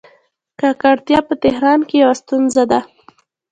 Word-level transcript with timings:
ککړتیا 0.59 1.19
په 1.27 1.33
تهران 1.43 1.79
کې 1.87 1.95
یوه 2.03 2.15
ستونزه 2.21 2.63
ده. 2.71 2.79